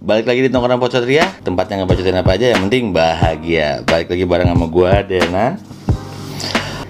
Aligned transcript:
balik 0.00 0.24
lagi 0.32 0.40
di 0.40 0.48
tongkrongan 0.48 0.80
Pocotria 0.80 1.28
Tempatnya 1.44 1.84
ngebacotin 1.84 2.16
apa 2.16 2.40
aja, 2.40 2.56
yang 2.56 2.72
penting 2.72 2.96
bahagia. 2.96 3.84
Balik 3.84 4.16
lagi 4.16 4.24
bareng 4.24 4.48
sama 4.48 4.64
gue, 4.72 4.92
Dena. 5.12 5.46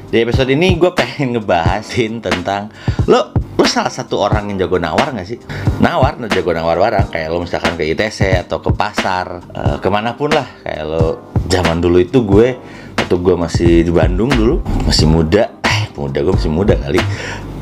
Di 0.06 0.22
episode 0.22 0.54
ini 0.54 0.78
gue 0.78 0.94
pengen 0.94 1.34
ngebahasin 1.34 2.22
tentang 2.22 2.70
Lo, 3.10 3.34
lo 3.34 3.66
salah 3.66 3.90
satu 3.90 4.22
orang 4.22 4.54
yang 4.54 4.62
jago 4.62 4.78
nawar 4.78 5.10
gak 5.10 5.26
sih? 5.26 5.42
Nawar, 5.82 6.22
lo 6.22 6.30
jago 6.30 6.54
nawar 6.54 6.78
barang 6.78 7.10
Kayak 7.10 7.34
lo 7.34 7.42
misalkan 7.42 7.74
ke 7.74 7.82
ITC 7.82 8.46
atau 8.46 8.62
ke 8.62 8.70
pasar 8.70 9.42
eh, 9.50 9.76
Ke 9.82 9.90
mana 9.90 10.14
pun 10.14 10.30
lah. 10.30 10.46
Kayak 10.62 10.86
lo, 10.86 11.34
zaman 11.50 11.82
dulu 11.82 11.98
itu 11.98 12.22
gue 12.22 12.54
Waktu 12.94 13.14
gue 13.26 13.34
masih 13.34 13.72
di 13.82 13.90
Bandung 13.90 14.30
dulu 14.30 14.62
Masih 14.86 15.10
muda. 15.10 15.50
Eh, 15.66 15.90
muda 15.98 16.22
gue 16.22 16.30
masih 16.30 16.52
muda 16.54 16.78
kali. 16.78 17.02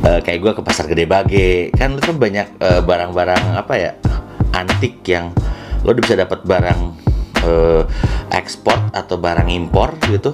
Eh, 0.05 0.21
Kayak 0.21 0.39
gue 0.45 0.53
ke 0.61 0.63
pasar 0.63 0.85
gede 0.93 1.09
bage. 1.09 1.73
Kan 1.73 1.97
lo 1.97 2.05
kan 2.05 2.21
banyak 2.21 2.61
eh, 2.61 2.81
barang-barang 2.85 3.57
apa 3.57 3.75
ya 3.81 3.97
antik 4.55 5.03
yang 5.11 5.35
lo 5.83 5.93
udah 5.93 6.03
bisa 6.03 6.17
dapat 6.17 6.41
barang 6.47 6.81
eh, 7.45 7.83
ekspor 8.33 8.79
atau 8.95 9.19
barang 9.21 9.51
impor 9.51 9.99
gitu 10.09 10.33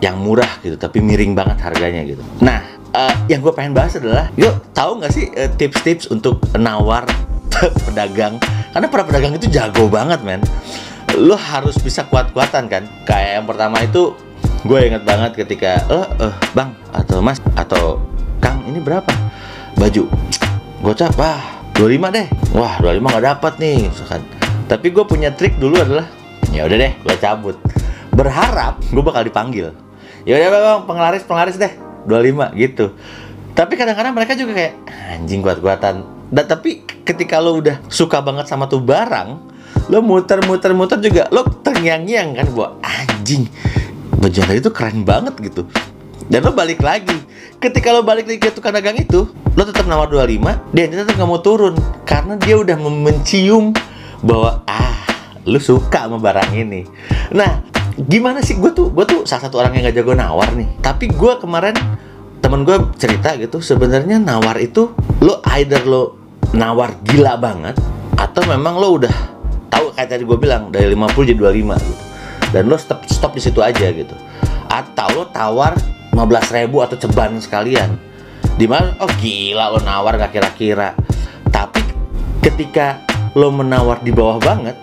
yang 0.00 0.16
murah 0.16 0.48
gitu 0.64 0.80
tapi 0.80 0.98
miring 1.04 1.36
banget 1.36 1.60
harganya 1.60 2.02
gitu. 2.08 2.24
Nah, 2.40 2.64
eh, 2.96 3.14
yang 3.28 3.44
gue 3.44 3.52
pengen 3.52 3.76
bahas 3.76 3.94
adalah, 4.00 4.32
yuk 4.34 4.72
tahu 4.72 4.98
nggak 4.98 5.12
sih 5.12 5.28
eh, 5.36 5.52
tips-tips 5.52 6.08
untuk 6.08 6.40
nawar 6.56 7.04
pedagang? 7.86 8.40
Karena 8.72 8.86
para 8.88 9.04
pedagang 9.04 9.36
itu 9.36 9.46
jago 9.52 9.86
banget 9.86 10.24
men. 10.24 10.40
Lo 11.20 11.36
harus 11.36 11.76
bisa 11.78 12.06
kuat-kuatan 12.06 12.70
kan. 12.70 12.82
Kayak 13.04 13.42
yang 13.42 13.46
pertama 13.46 13.76
itu 13.84 14.16
gue 14.64 14.80
inget 14.80 15.04
banget 15.04 15.36
ketika, 15.36 15.84
eh, 15.88 16.08
eh, 16.24 16.34
bang 16.56 16.72
atau 16.96 17.20
mas 17.20 17.38
atau 17.54 18.00
kang 18.40 18.64
ini 18.64 18.80
berapa 18.80 19.12
baju? 19.76 20.08
Gocap, 20.80 21.12
wah 21.20 21.59
25 21.80 22.12
deh. 22.12 22.28
Wah, 22.52 22.76
25 22.84 23.08
nggak 23.08 23.24
dapat 23.24 23.52
nih, 23.56 23.88
misalkan. 23.88 24.20
Tapi 24.68 24.92
gue 24.92 25.04
punya 25.08 25.32
trik 25.32 25.56
dulu 25.56 25.80
adalah, 25.80 26.04
ya 26.52 26.68
udah 26.68 26.76
deh, 26.76 26.92
gue 26.92 27.16
cabut. 27.16 27.56
Berharap 28.12 28.84
gue 28.84 29.00
bakal 29.00 29.24
dipanggil. 29.24 29.72
Ya 30.28 30.36
udah 30.36 30.60
bang, 30.60 30.80
penglaris 30.84 31.24
penglaris 31.24 31.56
deh, 31.56 31.72
25 32.04 32.52
gitu. 32.60 32.92
Tapi 33.56 33.80
kadang-kadang 33.80 34.12
mereka 34.12 34.36
juga 34.36 34.60
kayak 34.60 34.74
anjing 35.16 35.40
kuat-kuatan. 35.40 36.04
Dan 36.28 36.44
tapi 36.44 36.84
ketika 36.84 37.40
lo 37.40 37.56
udah 37.56 37.80
suka 37.88 38.20
banget 38.20 38.44
sama 38.44 38.68
tuh 38.68 38.84
barang, 38.84 39.40
lo 39.88 40.04
muter-muter-muter 40.04 41.00
juga 41.00 41.32
lo 41.32 41.48
terngiang-ngiang 41.64 42.36
kan 42.36 42.46
buat 42.52 42.76
anjing. 42.84 43.48
Tadi 44.20 44.60
itu 44.60 44.68
keren 44.68 45.08
banget 45.08 45.32
gitu. 45.40 45.64
Dan 46.30 46.46
lo 46.46 46.54
balik 46.54 46.78
lagi. 46.78 47.18
Ketika 47.58 47.90
lo 47.90 48.06
balik 48.06 48.30
lagi 48.30 48.38
ke 48.38 48.54
tukang 48.54 48.70
dagang 48.70 48.94
itu, 48.94 49.26
lo 49.58 49.62
tetap 49.66 49.84
nawar 49.90 50.06
25, 50.06 50.70
dia 50.70 50.86
tetap 50.86 51.18
nggak 51.18 51.28
mau 51.28 51.42
turun 51.42 51.74
karena 52.06 52.38
dia 52.38 52.54
udah 52.54 52.78
mencium 52.78 53.74
bahwa 54.22 54.62
ah, 54.64 54.94
lo 55.42 55.58
suka 55.58 56.06
sama 56.06 56.22
barang 56.22 56.54
ini. 56.54 56.86
Nah, 57.34 57.66
gimana 57.98 58.40
sih 58.40 58.56
gue 58.56 58.70
tuh 58.70 58.94
gue 58.94 59.04
tuh 59.04 59.26
salah 59.26 59.50
satu 59.50 59.58
orang 59.58 59.74
yang 59.76 59.90
gak 59.90 60.00
jago 60.00 60.14
nawar 60.14 60.54
nih. 60.54 60.70
Tapi 60.78 61.10
gue 61.10 61.32
kemarin 61.42 61.74
temen 62.38 62.62
gue 62.62 62.78
cerita 62.96 63.34
gitu, 63.36 63.58
sebenarnya 63.58 64.22
nawar 64.22 64.56
itu 64.62 64.94
lo 65.20 65.42
either 65.58 65.82
lo 65.82 66.16
nawar 66.54 66.94
gila 67.04 67.36
banget 67.36 67.76
atau 68.16 68.42
memang 68.46 68.78
lo 68.78 69.02
udah 69.02 69.14
tahu 69.68 69.92
kayak 69.98 70.08
tadi 70.14 70.22
gue 70.24 70.38
bilang 70.38 70.70
dari 70.70 70.94
50 70.94 71.34
jadi 71.34 71.38
25 71.42 71.90
gitu. 71.90 72.02
Dan 72.54 72.62
lo 72.70 72.78
stop 72.78 73.02
stop 73.10 73.34
di 73.34 73.42
situ 73.42 73.58
aja 73.60 73.90
gitu. 73.90 74.14
Atau 74.70 75.08
lo 75.18 75.24
tawar 75.28 75.74
15.000 76.12 76.66
ribu 76.66 76.82
atau 76.82 76.96
ceban 76.98 77.38
sekalian. 77.38 77.94
Di 78.58 78.66
mana, 78.68 78.92
oh 79.00 79.10
gila 79.20 79.72
lo 79.72 79.80
nawar 79.80 80.20
gak 80.20 80.36
kira-kira. 80.36 80.92
Tapi 81.48 81.80
ketika 82.44 83.00
lo 83.36 83.52
menawar 83.54 84.02
di 84.02 84.10
bawah 84.10 84.42
banget 84.42 84.74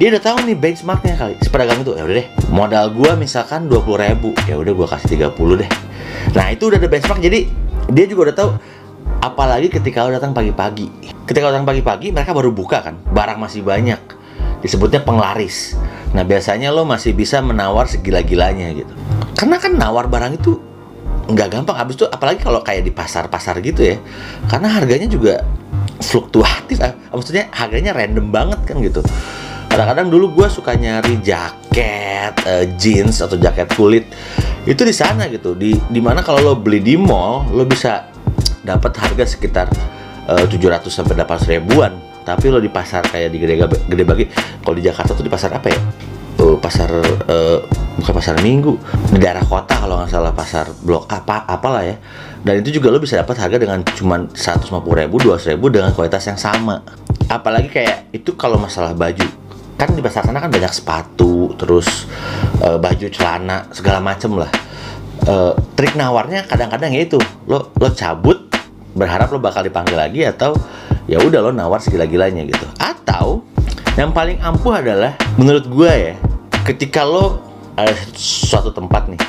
Dia 0.00 0.08
udah 0.08 0.22
tahu 0.24 0.48
nih 0.48 0.56
benchmarknya 0.56 1.14
kali. 1.14 1.34
Si 1.38 1.52
pedagang 1.52 1.84
itu, 1.84 1.92
ya 1.94 2.02
udah 2.08 2.16
deh 2.16 2.28
Modal 2.48 2.90
gua 2.96 3.12
misalkan 3.14 3.68
20.000 3.68 4.02
ribu 4.08 4.30
Ya 4.48 4.56
udah 4.56 4.72
gua 4.72 4.86
kasih 4.96 5.30
30 5.30 5.60
deh. 5.62 5.70
Nah 6.32 6.46
itu 6.50 6.64
udah 6.66 6.78
ada 6.80 6.88
benchmark 6.88 7.20
Jadi 7.20 7.40
dia 7.92 8.04
juga 8.08 8.32
udah 8.32 8.36
tahu. 8.36 8.50
Apalagi 9.22 9.70
ketika 9.70 10.02
lo 10.02 10.10
datang 10.10 10.34
pagi-pagi. 10.34 10.90
Ketika 11.28 11.46
lo 11.46 11.52
datang 11.54 11.68
pagi-pagi 11.68 12.10
mereka 12.10 12.34
baru 12.34 12.50
buka 12.50 12.82
kan 12.82 12.98
Barang 13.12 13.38
masih 13.38 13.62
banyak. 13.62 14.00
Disebutnya 14.64 15.04
penglaris. 15.04 15.78
Nah 16.16 16.26
biasanya 16.26 16.74
lo 16.74 16.82
masih 16.82 17.14
bisa 17.14 17.38
menawar 17.44 17.86
segila-gilanya 17.86 18.72
gitu 18.74 18.94
karena 19.36 19.56
kan 19.58 19.72
nawar 19.74 20.06
barang 20.06 20.38
itu 20.38 20.72
nggak 21.30 21.48
gampang. 21.48 21.76
Habis 21.78 21.94
itu 21.98 22.06
apalagi 22.08 22.42
kalau 22.42 22.60
kayak 22.60 22.82
di 22.86 22.92
pasar-pasar 22.92 23.58
gitu 23.62 23.94
ya 23.94 23.96
karena 24.50 24.68
harganya 24.72 25.08
juga 25.08 25.42
fluktuatif. 26.02 26.82
Ah, 26.82 26.94
maksudnya 27.14 27.48
harganya 27.54 27.94
random 27.94 28.28
banget 28.28 28.60
kan 28.66 28.76
gitu. 28.82 29.00
Kadang-kadang 29.72 30.12
dulu 30.12 30.36
gue 30.36 30.46
suka 30.52 30.76
nyari 30.76 31.22
jaket 31.24 32.34
eh, 32.44 32.64
jeans 32.76 33.24
atau 33.24 33.40
jaket 33.40 33.72
kulit 33.72 34.04
itu 34.68 34.82
di 34.84 34.94
sana 34.94 35.30
gitu. 35.32 35.56
Di 35.56 35.72
di 35.88 36.00
mana 36.02 36.20
kalau 36.20 36.42
lo 36.42 36.54
beli 36.58 36.84
di 36.84 36.94
mall 36.98 37.48
lo 37.48 37.64
bisa 37.64 38.12
dapat 38.62 38.92
harga 39.00 39.24
sekitar 39.24 39.66
eh, 40.28 40.44
700 40.46 40.92
sampai 40.92 41.16
800 41.16 41.54
ribuan. 41.56 41.92
Tapi 42.22 42.54
lo 42.54 42.62
di 42.62 42.70
pasar 42.70 43.02
kayak 43.02 43.34
di 43.34 43.38
gede 43.42 43.54
gede 43.66 44.04
bagi 44.06 44.24
kalau 44.62 44.78
di 44.78 44.84
Jakarta 44.86 45.16
tuh 45.16 45.26
di 45.26 45.32
pasar 45.32 45.50
apa 45.56 45.66
ya? 45.72 45.80
Tuh 46.38 46.54
pasar 46.60 46.90
eh, 47.26 47.58
bukan 47.98 48.12
pasar 48.16 48.36
minggu. 48.40 48.78
Di 49.12 49.18
daerah 49.20 49.44
kota 49.44 49.76
kalau 49.76 50.00
nggak 50.00 50.10
salah 50.10 50.32
pasar 50.32 50.68
blok 50.84 51.10
apa 51.10 51.44
apalah 51.44 51.84
ya. 51.84 51.96
Dan 52.42 52.64
itu 52.64 52.80
juga 52.80 52.90
lo 52.90 52.98
bisa 52.98 53.20
dapat 53.20 53.38
harga 53.38 53.56
dengan 53.60 53.84
cuman 53.84 54.34
150 54.34 54.72
ribu 54.82 55.16
200 55.20 55.54
ribu 55.54 55.66
dengan 55.70 55.94
kualitas 55.94 56.24
yang 56.26 56.40
sama. 56.40 56.82
Apalagi 57.30 57.68
kayak 57.70 58.12
itu 58.14 58.34
kalau 58.34 58.58
masalah 58.58 58.96
baju. 58.96 59.26
Kan 59.78 59.94
di 59.98 60.02
pasar 60.02 60.26
sana 60.26 60.38
kan 60.38 60.50
banyak 60.50 60.72
sepatu 60.72 61.54
terus 61.58 62.06
eh, 62.62 62.78
baju 62.78 63.06
celana 63.10 63.68
segala 63.70 63.98
macem 64.02 64.34
lah. 64.34 64.50
Eh, 65.22 65.52
trik 65.78 65.94
nawarnya 65.94 66.48
kadang-kadang 66.50 66.90
ya 66.94 67.06
itu. 67.06 67.18
Lo 67.46 67.70
lo 67.78 67.88
cabut 67.94 68.50
berharap 68.92 69.32
lo 69.32 69.38
bakal 69.40 69.64
dipanggil 69.64 69.96
lagi 69.96 70.26
atau 70.26 70.52
ya 71.06 71.18
udah 71.22 71.40
lo 71.44 71.50
nawar 71.54 71.78
segila-gilanya 71.78 72.42
gitu. 72.46 72.66
Atau 72.78 73.46
yang 73.94 74.10
paling 74.10 74.40
ampuh 74.40 74.80
adalah 74.80 75.12
menurut 75.36 75.68
gue 75.68 75.92
ya 75.92 76.14
ketika 76.64 77.02
lo 77.02 77.51
ada 77.76 77.92
suatu 78.16 78.72
tempat 78.72 79.08
nih. 79.08 79.20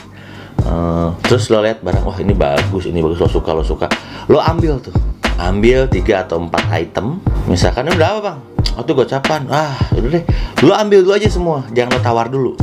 Eh, 0.64 1.10
terus 1.28 1.52
lo 1.52 1.60
lihat 1.60 1.84
barang 1.84 2.08
wah 2.08 2.18
ini 2.24 2.32
bagus 2.32 2.88
ini 2.88 3.04
bagus 3.04 3.20
lo 3.20 3.28
suka 3.28 3.52
lo 3.52 3.64
suka. 3.64 3.88
Lo 4.32 4.40
ambil 4.40 4.80
tuh. 4.80 4.96
Ambil 5.36 5.90
tiga 5.90 6.24
atau 6.24 6.40
empat 6.40 6.70
item. 6.72 7.20
Misalkan 7.50 7.90
ini 7.90 7.98
berapa 8.00 8.20
bang? 8.24 8.38
Oh 8.80 8.84
tuh 8.86 8.96
gocapan. 8.96 9.44
Ah 9.52 9.76
udah 9.92 10.10
deh. 10.20 10.24
Lo 10.64 10.72
ambil 10.72 11.04
dulu 11.04 11.14
aja 11.16 11.28
semua 11.28 11.68
jangan 11.76 12.00
lo 12.00 12.02
tawar 12.02 12.28
dulu. 12.32 12.56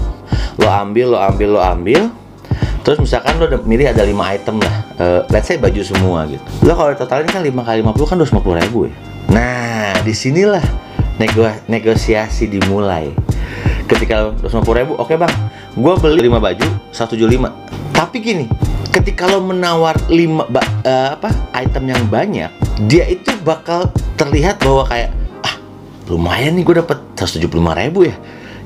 Lo 0.56 0.68
ambil 0.68 1.12
lo 1.12 1.18
ambil 1.20 1.48
lo 1.58 1.60
ambil. 1.60 2.08
Terus 2.80 2.96
misalkan 3.04 3.36
lo 3.36 3.44
udah 3.44 3.60
milih 3.68 3.92
ada 3.92 4.00
5 4.00 4.16
item 4.16 4.56
lah. 4.64 4.74
Eh, 4.96 5.20
Let's 5.28 5.52
say 5.52 5.60
baju 5.60 5.82
semua 5.84 6.24
gitu. 6.24 6.44
Lo 6.64 6.72
kalau 6.72 6.96
totalin 6.96 7.28
kan 7.28 7.44
5 7.44 7.52
kali 7.52 7.84
50 7.84 8.08
kan 8.08 8.16
250 8.16 8.60
ribu 8.64 8.78
ya? 8.88 8.94
Nah 9.28 9.92
di 10.00 10.16
sinilah 10.16 10.64
nego 11.20 11.44
negosiasi 11.68 12.48
dimulai. 12.48 13.12
Ketika 13.84 14.24
lo 14.24 14.28
250 14.40 14.80
ribu 14.80 14.92
Oke 14.96 15.20
bang 15.20 15.49
Gue 15.74 15.94
beli 15.98 16.26
5 16.26 16.38
baju 16.42 16.66
175 16.90 17.94
Tapi 17.94 18.16
gini 18.18 18.46
Ketika 18.90 19.30
lo 19.30 19.38
menawar 19.38 19.94
5 20.10 20.50
ba- 20.50 20.66
eh, 20.82 21.08
apa 21.14 21.30
item 21.54 21.94
yang 21.94 22.02
banyak 22.10 22.50
Dia 22.90 23.06
itu 23.06 23.30
bakal 23.46 23.88
terlihat 24.18 24.60
bahwa 24.60 24.84
kayak 24.88 25.10
Ah 25.40 25.54
lumayan 26.10 26.58
nih 26.58 26.64
gue 26.66 26.76
dapet 26.82 26.98
175 27.16 27.46
ribu 27.80 28.04
ya. 28.04 28.16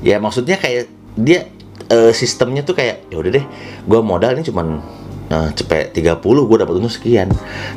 Ya 0.01 0.17
maksudnya 0.17 0.57
kayak 0.57 0.89
dia 1.15 1.47
eh, 1.87 2.11
sistemnya 2.11 2.65
tuh 2.65 2.75
kayak 2.75 3.07
ya 3.07 3.15
udah 3.21 3.31
deh 3.31 3.45
gue 3.85 3.99
modal 4.01 4.35
ini 4.35 4.43
cuman 4.43 4.81
eh, 5.29 5.49
cepet 5.55 5.93
30 5.95 6.19
gue 6.25 6.57
dapat 6.59 6.73
untung 6.75 6.91
sekian. 6.91 7.29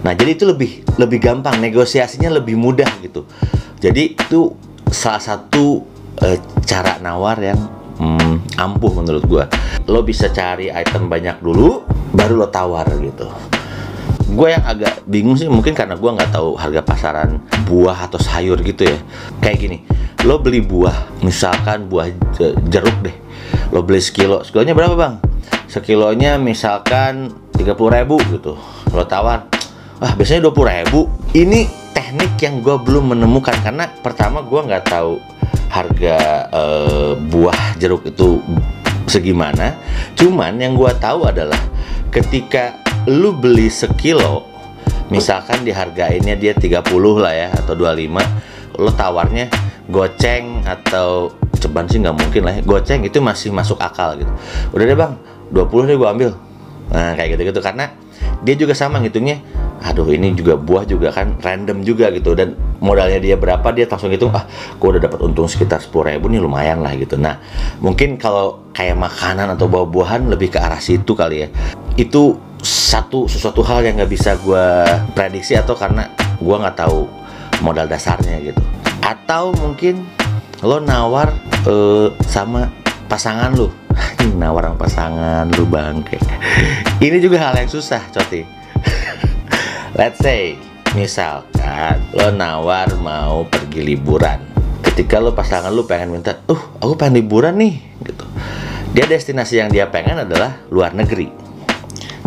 Nah 0.02 0.12
jadi 0.16 0.34
itu 0.34 0.48
lebih 0.48 0.82
lebih 0.96 1.18
gampang 1.20 1.60
negosiasinya 1.60 2.32
lebih 2.40 2.56
mudah 2.58 2.88
gitu. 3.04 3.28
Jadi 3.78 4.16
itu 4.18 4.56
salah 4.90 5.22
satu 5.22 5.84
eh, 6.24 6.40
cara 6.66 6.98
nawar 6.98 7.38
yang 7.38 7.60
hmm, 7.98 8.58
ampuh 8.58 8.92
menurut 9.02 9.24
gue 9.26 9.44
lo 9.90 10.00
bisa 10.06 10.30
cari 10.30 10.70
item 10.70 11.10
banyak 11.10 11.42
dulu 11.42 11.84
baru 12.14 12.46
lo 12.46 12.48
tawar 12.48 12.88
gitu. 12.98 13.28
Gue 14.28 14.52
yang 14.52 14.64
agak 14.64 15.08
bingung 15.08 15.34
sih 15.40 15.48
mungkin 15.48 15.72
karena 15.72 15.96
gue 15.96 16.10
nggak 16.10 16.30
tahu 16.36 16.54
harga 16.56 16.84
pasaran 16.84 17.40
buah 17.66 18.08
atau 18.08 18.20
sayur 18.20 18.60
gitu 18.62 18.88
ya. 18.88 18.98
Kayak 19.42 19.58
gini 19.58 19.78
lo 20.26 20.42
beli 20.42 20.58
buah 20.58 21.22
misalkan 21.22 21.86
buah 21.86 22.10
je- 22.34 22.56
jeruk 22.70 22.96
deh. 23.04 23.16
Lo 23.74 23.84
beli 23.84 24.00
sekilo 24.00 24.42
sekilonya 24.46 24.74
berapa 24.74 24.94
bang? 24.94 25.14
Sekilonya 25.68 26.40
misalkan 26.40 27.32
30.000 27.54 27.96
ribu 28.00 28.16
gitu. 28.32 28.56
Lo 28.94 29.04
tawar 29.04 29.48
ah 29.98 30.12
biasanya 30.14 30.48
20.000 30.48 30.86
ribu. 30.86 31.00
Ini 31.34 31.60
teknik 31.92 32.40
yang 32.40 32.62
gue 32.62 32.76
belum 32.78 33.16
menemukan 33.16 33.56
karena 33.60 33.90
pertama 34.00 34.40
gue 34.40 34.60
nggak 34.64 34.84
tahu 34.86 35.18
harga 35.78 36.18
eh, 36.50 37.12
buah 37.14 37.78
jeruk 37.78 38.10
itu 38.10 38.42
segimana 39.06 39.78
cuman 40.18 40.58
yang 40.58 40.74
gue 40.74 40.90
tahu 40.98 41.30
adalah 41.30 41.58
ketika 42.10 42.82
lu 43.08 43.32
beli 43.32 43.70
sekilo 43.70 44.44
misalkan 45.08 45.64
dihargainnya 45.64 46.36
dia 46.36 46.52
30 46.52 46.84
lah 47.16 47.32
ya 47.32 47.48
atau 47.54 47.72
25 47.72 48.78
lo 48.78 48.90
tawarnya 48.92 49.48
goceng 49.88 50.62
atau 50.68 51.32
ceban 51.56 51.88
sih 51.88 51.98
nggak 51.98 52.16
mungkin 52.16 52.42
lah 52.44 52.54
ya. 52.60 52.62
goceng 52.62 53.02
itu 53.08 53.18
masih 53.24 53.50
masuk 53.50 53.80
akal 53.80 54.14
gitu 54.20 54.30
udah 54.76 54.84
deh 54.84 54.98
bang 54.98 55.12
20 55.50 55.88
deh 55.88 55.96
gue 55.96 56.08
ambil 56.08 56.30
nah 56.92 57.16
kayak 57.16 57.36
gitu 57.36 57.52
gitu 57.52 57.60
karena 57.64 57.88
dia 58.44 58.54
juga 58.54 58.76
sama 58.76 59.00
ngitungnya 59.00 59.40
aduh 59.78 60.10
ini 60.10 60.34
juga 60.34 60.58
buah 60.58 60.84
juga 60.84 61.14
kan 61.14 61.38
random 61.38 61.86
juga 61.86 62.10
gitu. 62.10 62.34
Dan 62.34 62.54
modalnya 62.82 63.18
dia 63.22 63.36
berapa 63.38 63.64
dia 63.74 63.86
langsung 63.86 64.10
hitung 64.10 64.34
ah 64.34 64.46
gue 64.78 64.88
udah 64.88 65.02
dapat 65.02 65.18
untung 65.22 65.46
sekitar 65.46 65.82
10 65.82 66.14
ribu 66.14 66.26
nih 66.30 66.40
lumayan 66.42 66.82
lah 66.82 66.94
gitu. 66.98 67.14
Nah 67.18 67.38
mungkin 67.78 68.18
kalau 68.18 68.70
kayak 68.74 68.98
makanan 68.98 69.54
atau 69.54 69.66
buah-buahan 69.70 70.30
lebih 70.30 70.54
ke 70.54 70.58
arah 70.58 70.82
situ 70.82 71.14
kali 71.14 71.46
ya. 71.46 71.48
Itu 71.98 72.38
satu 72.62 73.30
sesuatu 73.30 73.62
hal 73.62 73.86
yang 73.86 74.02
nggak 74.02 74.10
bisa 74.10 74.34
gue 74.38 74.66
prediksi 75.14 75.54
atau 75.54 75.78
karena 75.78 76.10
gue 76.38 76.56
nggak 76.58 76.76
tahu 76.78 77.06
modal 77.62 77.86
dasarnya 77.86 78.42
gitu. 78.42 78.62
Atau 79.02 79.54
mungkin 79.58 80.06
lo 80.62 80.82
nawar 80.82 81.30
uh, 81.66 82.10
sama 82.26 82.66
pasangan 83.06 83.54
lu. 83.54 83.70
Nawar 84.38 84.70
sama 84.70 84.78
pasangan 84.78 85.44
lu 85.54 85.66
bangke. 85.66 86.18
Ini 87.06 87.18
juga 87.18 87.50
hal 87.50 87.58
yang 87.62 87.70
susah 87.70 88.02
coti 88.14 88.57
let's 89.96 90.20
say 90.20 90.58
misalkan 90.92 92.00
lo 92.12 92.28
nawar 92.34 92.88
mau 93.00 93.44
pergi 93.48 93.80
liburan. 93.84 94.40
Ketika 94.84 95.22
lo 95.22 95.32
pasangan 95.32 95.70
lu 95.70 95.86
pengen 95.86 96.18
minta 96.18 96.42
uh 96.48 96.62
aku 96.82 96.98
pengen 96.98 97.24
liburan 97.24 97.56
nih 97.56 97.80
gitu. 98.04 98.24
Dia 98.92 99.04
destinasi 99.06 99.60
yang 99.62 99.70
dia 99.70 99.86
pengen 99.88 100.26
adalah 100.26 100.60
luar 100.72 100.92
negeri. 100.92 101.30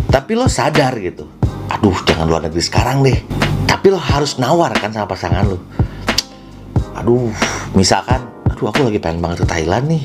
Tapi 0.09 0.31
lo 0.33 0.47
sadar 0.47 0.95
gitu 0.97 1.27
aduh 1.71 1.95
jangan 2.03 2.27
luar 2.27 2.41
negeri 2.45 2.61
sekarang 2.61 3.01
deh. 3.01 3.19
Tapi 3.65 3.87
lo 3.89 3.97
harus 3.97 4.37
nawar 4.37 4.75
kan 4.75 4.91
sama 4.91 5.07
pasangan 5.07 5.43
lo. 5.47 5.57
Aduh 6.97 7.31
misalkan 7.73 8.21
aduh 8.45 8.69
aku 8.69 8.85
lagi 8.85 8.99
pengen 9.01 9.23
banget 9.23 9.45
ke 9.45 9.47
Thailand 9.49 9.85
nih. 9.89 10.03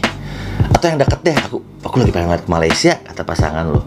Atau 0.73 0.87
yang 0.93 0.99
deket 1.00 1.20
deh 1.25 1.37
aku 1.37 1.59
aku 1.85 1.97
lagi 2.00 2.12
pengen 2.14 2.29
banget 2.32 2.44
ke 2.47 2.50
Malaysia 2.50 2.94
kata 3.05 3.23
pasangan 3.26 3.64
lo. 3.69 3.82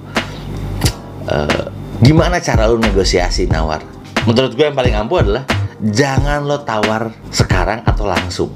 Uh, 1.30 1.78
gimana 2.00 2.40
cara 2.40 2.68
lo 2.68 2.80
negosiasi 2.80 3.48
nawar? 3.51 3.84
Menurut 4.24 4.56
gue 4.56 4.66
yang 4.68 4.75
paling 4.75 4.96
ampuh 4.96 5.19
adalah 5.24 5.44
jangan 5.80 6.48
lo 6.48 6.63
tawar 6.63 7.12
sekarang 7.31 7.84
atau 7.84 8.07
langsung. 8.07 8.51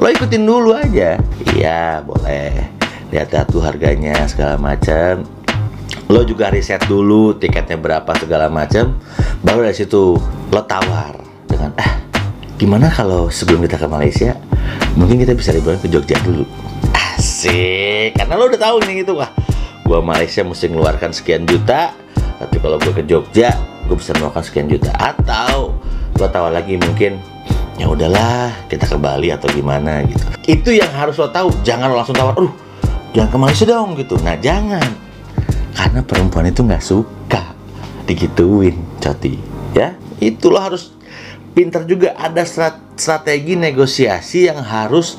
Lo 0.00 0.08
ikutin 0.08 0.44
dulu 0.44 0.74
aja. 0.76 1.20
Iya 1.54 2.00
boleh. 2.02 2.52
Lihat-lihat 3.12 3.46
tuh 3.52 3.62
harganya 3.62 4.26
segala 4.26 4.58
macam 4.58 5.22
lo 6.04 6.20
juga 6.26 6.52
riset 6.52 6.84
dulu 6.84 7.32
tiketnya 7.40 7.80
berapa 7.80 8.12
segala 8.20 8.52
macam 8.52 8.98
baru 9.40 9.64
dari 9.64 9.76
situ 9.76 10.20
lo 10.52 10.62
tawar 10.68 11.16
dengan 11.48 11.72
eh 11.80 11.92
gimana 12.60 12.92
kalau 12.92 13.32
sebelum 13.32 13.64
kita 13.64 13.80
ke 13.80 13.88
Malaysia 13.88 14.36
mungkin 15.00 15.16
kita 15.16 15.32
bisa 15.32 15.54
liburan 15.56 15.80
ke 15.80 15.88
Jogja 15.88 16.20
dulu? 16.20 16.44
Asik. 16.92 18.20
Karena 18.20 18.36
lo 18.36 18.52
udah 18.52 18.60
tahu 18.60 18.76
nih 18.84 19.06
gitu. 19.06 19.16
Wah 19.16 19.32
gua 19.84 20.00
Malaysia 20.00 20.40
mesti 20.44 20.68
ngeluarkan 20.72 21.12
sekian 21.12 21.44
juta 21.48 21.92
tapi 22.38 22.56
kalau 22.58 22.76
gue 22.80 22.92
ke 22.92 23.04
Jogja 23.06 23.54
gue 23.84 23.96
bisa 23.96 24.16
mengeluarkan 24.16 24.44
sekian 24.44 24.66
juta. 24.68 24.90
Atau 24.96 25.76
lo 26.16 26.26
tahu 26.30 26.48
lagi 26.50 26.78
mungkin 26.78 27.18
ya 27.74 27.90
udahlah 27.90 28.54
kita 28.70 28.86
ke 28.86 28.96
Bali 28.96 29.34
atau 29.34 29.50
gimana 29.50 30.06
gitu. 30.06 30.24
Itu 30.46 30.70
yang 30.70 30.90
harus 30.94 31.18
lo 31.18 31.28
tahu. 31.28 31.50
Jangan 31.66 31.90
lo 31.90 31.98
langsung 31.98 32.16
tawar 32.16 32.38
aduh 32.38 32.54
jangan 33.10 33.28
ke 33.30 33.38
Malaysia 33.38 33.66
dong 33.66 33.98
gitu. 33.98 34.14
Nah 34.22 34.38
jangan. 34.38 34.86
Karena 35.74 36.00
perempuan 36.06 36.46
itu 36.46 36.62
nggak 36.62 36.84
suka 36.84 37.42
digituin 38.06 38.78
coti. 39.02 39.34
Ya 39.74 39.98
itu 40.22 40.54
lo 40.54 40.62
harus 40.62 40.94
pinter 41.50 41.82
juga. 41.82 42.14
Ada 42.14 42.46
strategi 42.94 43.58
negosiasi 43.58 44.46
yang 44.46 44.62
harus 44.62 45.18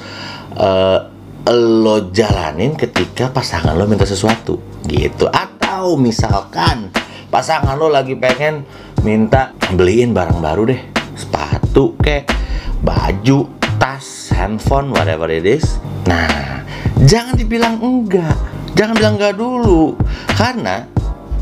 uh, 0.55 1.11
lo 1.51 2.09
jalanin 2.09 2.73
ketika 2.79 3.29
pasangan 3.35 3.75
lo 3.75 3.83
minta 3.83 4.07
sesuatu 4.07 4.57
gitu. 4.87 5.27
Atau 5.27 5.99
misalkan 5.99 6.94
pasangan 7.35 7.75
lo 7.75 7.91
lagi 7.91 8.15
pengen 8.15 8.63
minta 9.03 9.51
beliin 9.75 10.15
barang 10.15 10.39
baru 10.39 10.71
deh. 10.71 10.79
Sepatu 11.19 11.99
kek 11.99 12.23
baju 12.79 13.51
tas 13.75 14.31
handphone 14.31 14.95
whatever 14.95 15.27
it 15.27 15.43
is. 15.43 15.75
Nah 16.07 16.63
jangan 17.03 17.35
dibilang 17.35 17.75
enggak. 17.83 18.39
Jangan 18.79 18.95
bilang 18.95 19.19
enggak 19.19 19.35
dulu. 19.35 19.99
Karena 20.31 20.87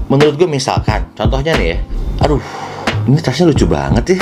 menurut 0.10 0.34
gue 0.34 0.50
misalkan 0.50 1.14
contohnya 1.14 1.54
nih 1.62 1.78
ya. 1.78 1.80
Aduh 2.26 2.42
ini 3.06 3.22
tasnya 3.22 3.54
lucu 3.54 3.70
banget 3.70 4.18
ya 4.18 4.20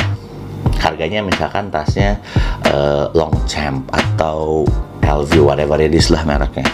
harganya 0.81 1.21
misalkan 1.21 1.69
tasnya 1.69 2.18
uh, 2.68 3.07
Longchamp 3.13 3.85
atau 3.94 4.65
LV 5.00 5.31
whatever 5.39 5.79
it 5.79 5.95
is 5.95 6.12
lah 6.12 6.27
mereknya. 6.27 6.68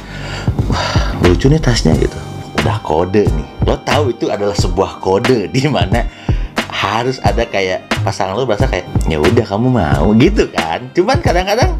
Wah 0.73 1.21
lucu 1.21 1.53
nih 1.53 1.61
tasnya 1.61 1.94
gitu 2.01 2.26
udah 2.67 2.83
kode 2.83 3.23
nih. 3.31 3.47
Lo 3.63 3.79
tahu 3.79 4.11
itu 4.11 4.27
adalah 4.27 4.51
sebuah 4.51 4.99
kode 4.99 5.47
di 5.55 5.63
mana 5.71 6.03
harus 6.67 7.15
ada 7.23 7.47
kayak 7.47 7.87
pasangan 8.03 8.35
lo 8.35 8.43
berasa 8.43 8.67
kayak 8.67 8.83
ya 9.07 9.23
udah 9.23 9.45
kamu 9.47 9.71
mau. 9.71 10.11
Gitu 10.19 10.51
kan. 10.51 10.91
Cuman 10.91 11.23
kadang-kadang 11.23 11.79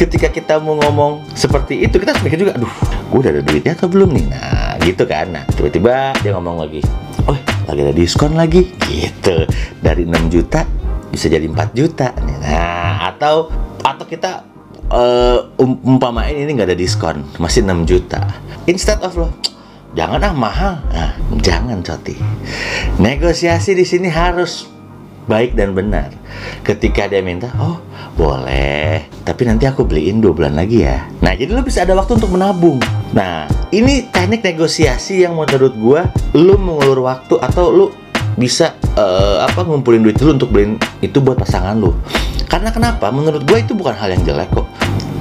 ketika 0.00 0.32
kita 0.32 0.56
mau 0.64 0.80
ngomong 0.80 1.20
seperti 1.36 1.84
itu 1.84 2.00
kita 2.00 2.16
mikir 2.24 2.40
juga 2.40 2.58
aduh 2.58 2.72
gue 3.12 3.18
udah 3.20 3.30
ada 3.30 3.42
duitnya 3.44 3.76
atau 3.76 3.84
belum 3.92 4.16
nih? 4.16 4.24
Nah 4.32 4.80
gitu 4.80 5.04
kan. 5.04 5.28
Nah 5.28 5.44
tiba-tiba 5.52 6.16
dia 6.24 6.32
ngomong 6.32 6.64
lagi 6.64 6.80
oh 7.28 7.36
lagi 7.68 7.80
ada 7.84 7.92
diskon 7.92 8.32
lagi. 8.32 8.72
Gitu. 8.88 9.44
Dari 9.84 10.08
6 10.08 10.32
juta 10.32 10.64
bisa 11.12 11.28
jadi 11.28 11.46
4 11.46 11.78
juta 11.78 12.10
nah 12.42 13.06
atau 13.06 13.46
atau 13.86 14.02
kita 14.02 14.42
uh, 14.90 15.46
umpamain 15.62 16.34
ini 16.34 16.58
nggak 16.58 16.72
ada 16.72 16.78
diskon 16.80 17.20
masih 17.36 17.60
6 17.60 17.84
juta. 17.84 18.24
Instead 18.64 19.04
of 19.04 19.12
lo 19.20 19.43
jangan 19.94 20.20
ah 20.26 20.34
mahal 20.34 20.74
nah 20.90 21.14
jangan 21.38 21.78
coti 21.80 22.18
negosiasi 22.98 23.78
di 23.78 23.86
sini 23.86 24.10
harus 24.10 24.66
baik 25.24 25.56
dan 25.56 25.72
benar 25.72 26.12
ketika 26.66 27.08
dia 27.08 27.24
minta 27.24 27.48
oh 27.56 27.80
boleh 28.18 29.06
tapi 29.24 29.48
nanti 29.48 29.64
aku 29.64 29.86
beliin 29.86 30.20
dua 30.20 30.34
bulan 30.34 30.58
lagi 30.58 30.84
ya 30.84 31.06
nah 31.22 31.32
jadi 31.32 31.54
lo 31.54 31.64
bisa 31.64 31.86
ada 31.86 31.94
waktu 31.96 32.18
untuk 32.18 32.34
menabung 32.34 32.82
nah 33.14 33.48
ini 33.70 34.10
teknik 34.10 34.44
negosiasi 34.44 35.24
yang 35.24 35.38
menurut 35.38 35.72
gua 35.78 36.10
lo 36.36 36.58
mengulur 36.60 37.06
waktu 37.06 37.40
atau 37.40 37.70
lo 37.72 37.86
bisa 38.34 38.74
uh, 38.98 39.46
apa 39.46 39.62
ngumpulin 39.62 40.02
duit 40.02 40.18
dulu 40.18 40.30
untuk 40.34 40.50
beliin 40.50 40.74
itu 40.98 41.22
buat 41.22 41.38
pasangan 41.38 41.78
lu. 41.78 41.94
Karena 42.50 42.74
kenapa? 42.74 43.10
Menurut 43.14 43.46
gue 43.46 43.58
itu 43.62 43.78
bukan 43.78 43.94
hal 43.94 44.10
yang 44.14 44.22
jelek 44.26 44.50
kok. 44.50 44.66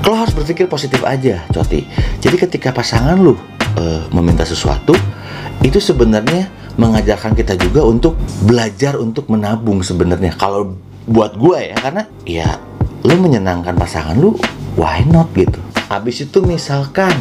Lo 0.04 0.18
harus 0.18 0.34
berpikir 0.34 0.66
positif 0.66 1.02
aja, 1.06 1.46
Coti. 1.54 1.86
Jadi 2.20 2.36
ketika 2.42 2.74
pasangan 2.74 3.16
lu 3.22 3.38
uh, 3.78 4.04
meminta 4.14 4.44
sesuatu, 4.44 4.94
itu 5.66 5.78
sebenarnya 5.78 6.50
mengajarkan 6.76 7.38
kita 7.38 7.54
juga 7.60 7.86
untuk 7.86 8.18
belajar 8.46 8.98
untuk 8.98 9.30
menabung 9.30 9.86
sebenarnya. 9.86 10.34
Kalau 10.34 10.76
buat 11.06 11.38
gue 11.38 11.74
ya, 11.74 11.76
karena 11.78 12.04
ya 12.26 12.50
lo 13.04 13.16
menyenangkan 13.20 13.76
pasangan 13.76 14.16
lu, 14.18 14.36
why 14.80 15.04
not 15.08 15.30
gitu. 15.36 15.60
Habis 15.92 16.26
itu 16.26 16.42
misalkan 16.42 17.14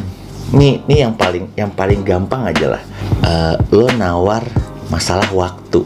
nih 0.52 0.84
nih 0.88 1.08
yang 1.08 1.14
paling 1.16 1.44
yang 1.58 1.70
paling 1.72 2.00
gampang 2.04 2.48
aja 2.48 2.78
lah. 2.78 2.82
Uh, 3.22 3.54
lo 3.70 3.86
nawar 3.94 4.42
masalah 4.92 5.24
waktu 5.32 5.80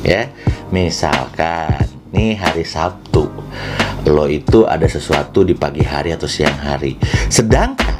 ya 0.00 0.32
misalkan 0.72 1.84
nih 2.16 2.32
hari 2.32 2.64
Sabtu 2.64 3.28
lo 4.08 4.24
itu 4.24 4.64
ada 4.64 4.88
sesuatu 4.88 5.44
di 5.44 5.52
pagi 5.52 5.84
hari 5.84 6.16
atau 6.16 6.24
siang 6.24 6.56
hari 6.56 6.96
sedangkan 7.28 7.95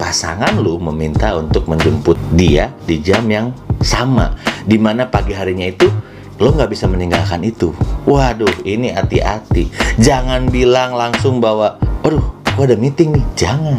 pasangan 0.00 0.56
lo 0.56 0.80
meminta 0.80 1.36
untuk 1.36 1.68
menjemput 1.68 2.16
dia 2.32 2.72
di 2.88 3.04
jam 3.04 3.28
yang 3.28 3.52
sama 3.84 4.32
di 4.64 4.80
mana 4.80 5.04
pagi 5.04 5.36
harinya 5.36 5.68
itu 5.68 5.92
lo 6.40 6.56
nggak 6.56 6.72
bisa 6.72 6.88
meninggalkan 6.88 7.44
itu. 7.44 7.76
Waduh 8.08 8.64
ini 8.64 8.96
hati-hati. 8.96 9.68
Jangan 10.00 10.48
bilang 10.48 10.96
langsung 10.96 11.36
bahwa 11.36 11.76
aduh 12.00 12.24
gua 12.56 12.64
ada 12.64 12.80
meeting 12.80 13.12
nih. 13.12 13.24
Jangan. 13.36 13.76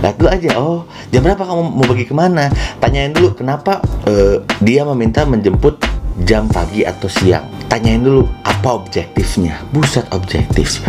Lihat 0.00 0.16
dulu 0.16 0.28
aja 0.32 0.50
oh 0.56 0.88
jam 1.12 1.20
berapa 1.20 1.44
kamu 1.44 1.62
mau 1.76 1.84
pergi 1.84 2.08
ke 2.08 2.14
mana? 2.16 2.48
Tanyain 2.80 3.12
dulu 3.12 3.36
kenapa 3.36 3.84
uh, 4.08 4.40
dia 4.64 4.88
meminta 4.88 5.28
menjemput 5.28 5.84
jam 6.24 6.48
pagi 6.48 6.80
atau 6.88 7.12
siang? 7.12 7.44
Tanyain 7.68 8.00
dulu 8.00 8.24
apa 8.40 8.72
objektifnya? 8.72 9.60
Buset 9.68 10.08
objektif. 10.16 10.80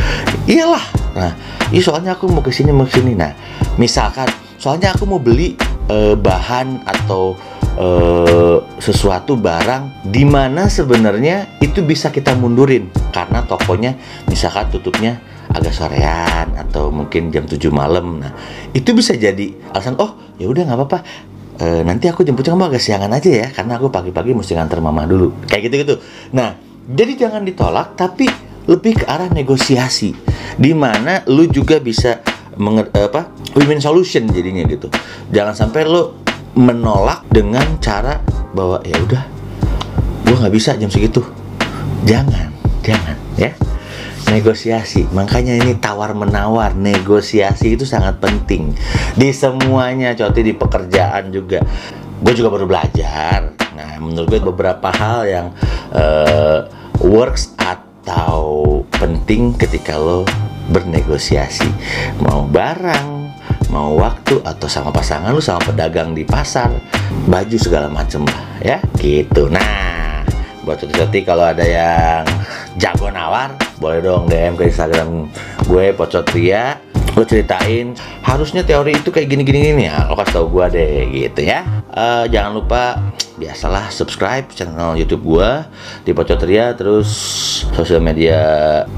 Iyalah 0.47 1.06
nah 1.17 1.33
iya 1.73 1.81
soalnya 1.81 2.13
aku 2.13 2.29
mau 2.29 2.45
ke 2.45 2.53
sini 2.53 2.69
mau 2.69 2.85
ke 2.85 3.01
sini 3.01 3.17
nah 3.17 3.33
misalkan 3.81 4.29
soalnya 4.61 4.93
aku 4.93 5.09
mau 5.09 5.17
beli 5.17 5.57
uh, 5.89 6.13
bahan 6.13 6.85
atau 6.85 7.33
uh, 7.77 8.57
sesuatu 8.77 9.33
barang 9.37 10.05
di 10.05 10.25
mana 10.25 10.69
sebenarnya 10.69 11.61
itu 11.61 11.81
bisa 11.81 12.13
kita 12.13 12.37
mundurin 12.37 12.89
karena 13.09 13.41
tokonya 13.45 13.97
misalkan 14.29 14.69
tutupnya 14.69 15.17
agak 15.53 15.73
sorean 15.73 16.53
atau 16.59 16.91
mungkin 16.91 17.31
jam 17.31 17.47
7 17.47 17.71
malam. 17.71 18.19
Nah, 18.19 18.31
itu 18.75 18.91
bisa 18.91 19.15
jadi 19.15 19.55
alasan 19.71 19.95
oh, 19.95 20.35
ya 20.35 20.51
udah 20.51 20.63
nggak 20.67 20.77
apa-apa. 20.77 20.99
E, 21.57 21.65
nanti 21.87 22.05
aku 22.11 22.21
jemputnya 22.21 22.53
kamu 22.53 22.67
agak 22.69 22.83
siangan 22.83 23.11
aja 23.15 23.29
ya 23.31 23.47
karena 23.49 23.79
aku 23.79 23.87
pagi-pagi 23.89 24.35
mesti 24.35 24.53
nganter 24.53 24.83
mama 24.83 25.07
dulu. 25.07 25.47
Kayak 25.47 25.71
gitu-gitu. 25.71 25.95
Nah, 26.35 26.59
jadi 26.87 27.27
jangan 27.27 27.47
ditolak 27.47 27.95
tapi 27.95 28.27
lebih 28.67 29.03
ke 29.03 29.05
arah 29.07 29.31
negosiasi 29.31 30.11
di 30.59 30.71
mana 30.75 31.23
lu 31.31 31.47
juga 31.47 31.79
bisa 31.79 32.19
menger- 32.59 32.91
apa 32.93 33.31
win-win 33.55 33.79
solution 33.79 34.27
jadinya 34.27 34.67
gitu. 34.67 34.91
Jangan 35.31 35.55
sampai 35.55 35.87
lu 35.87 36.13
menolak 36.57 37.23
dengan 37.29 37.79
cara 37.79 38.19
bahwa 38.51 38.81
ya 38.83 38.97
udah 38.97 39.23
gua 40.27 40.35
nggak 40.45 40.55
bisa 40.55 40.75
jam 40.75 40.91
segitu. 40.91 41.23
Jangan 42.03 42.51
jangan 42.83 43.15
ya. 43.39 43.55
Negosiasi 44.27 45.07
makanya 45.15 45.55
ini 45.55 45.79
tawar 45.79 46.11
menawar 46.11 46.75
negosiasi 46.75 47.79
itu 47.79 47.87
sangat 47.87 48.19
penting 48.19 48.75
di 49.15 49.31
semuanya 49.31 50.11
coti 50.19 50.43
di 50.43 50.51
pekerjaan 50.51 51.31
juga. 51.31 51.63
Gue 52.19 52.33
juga 52.35 52.51
baru 52.51 52.67
belajar. 52.67 53.55
Nah 53.77 53.95
menurut 54.03 54.27
gue 54.27 54.41
beberapa 54.43 54.91
hal 54.91 55.19
yang 55.31 55.47
eh, 55.95 56.59
works 57.07 57.55
atau 58.07 58.79
penting 58.95 59.51
ketika 59.59 59.99
lo 59.99 60.23
bernegosiasi? 60.71 61.67
Mau 62.23 62.47
barang 62.47 63.27
mau 63.67 63.99
waktu 63.99 64.39
atau 64.47 64.71
sama 64.71 64.95
pasangan 64.95 65.35
lu 65.35 65.43
sama 65.43 65.59
pedagang 65.59 66.15
di 66.15 66.23
pasar 66.23 66.71
baju 67.27 67.57
segala 67.59 67.91
macem 67.91 68.23
lah 68.23 68.63
ya. 68.63 68.79
Gitu. 68.95 69.51
Nah 69.51 70.23
buat 70.63 70.79
cuti-cuti 70.79 71.27
kalau 71.27 71.51
ada 71.51 71.67
yang 71.67 72.23
jago 72.79 73.11
nawar 73.11 73.55
boleh 73.83 73.99
dong 73.99 74.31
DM 74.31 74.55
ke 74.55 74.71
Instagram 74.71 75.27
gue 75.67 75.91
Pocotria 75.91 76.79
lo 77.17 77.25
ceritain 77.25 77.97
harusnya 78.21 78.61
teori 78.61 78.93
itu 78.93 79.09
kayak 79.09 79.25
gini-gini 79.25 79.73
gini 79.73 79.83
ya 79.89 80.05
lo 80.05 80.13
kasih 80.13 80.33
tau 80.37 80.45
gue 80.53 80.65
deh 80.69 80.93
gitu 81.09 81.41
ya. 81.41 81.65
Eh, 81.89 82.25
jangan 82.29 82.61
lupa 82.61 83.01
biasalah 83.41 83.89
subscribe 83.89 84.45
channel 84.53 84.93
YouTube 84.93 85.25
gue 85.25 85.49
di 86.05 86.13
Pocotria 86.13 86.77
terus 86.77 87.09
sosial 87.73 88.01
media 88.01 88.37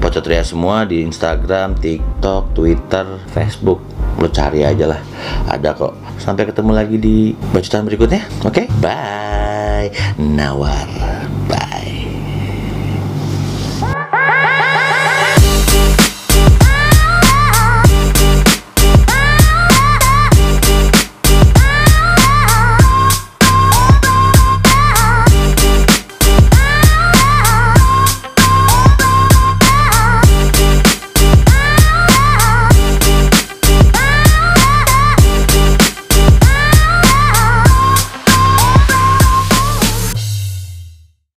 Pocotria 0.00 0.44
semua 0.44 0.84
di 0.84 1.00
Instagram, 1.00 1.80
TikTok, 1.80 2.52
Twitter, 2.52 3.06
Facebook. 3.32 3.80
Lo 4.20 4.28
cari 4.28 4.68
aja 4.68 4.84
lah. 4.84 5.00
Ada 5.48 5.72
kok. 5.72 5.96
Sampai 6.20 6.44
ketemu 6.44 6.76
lagi 6.76 6.96
di 7.00 7.32
bacotan 7.56 7.88
berikutnya. 7.88 8.20
Oke? 8.44 8.68
Bye. 8.84 9.88
Nawar 10.20 11.09